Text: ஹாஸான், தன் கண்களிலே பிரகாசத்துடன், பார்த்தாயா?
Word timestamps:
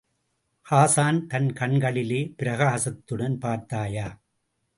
ஹாஸான், 0.69 1.19
தன் 1.25 1.53
கண்களிலே 1.53 2.33
பிரகாசத்துடன், 2.39 3.37
பார்த்தாயா? 3.37 4.07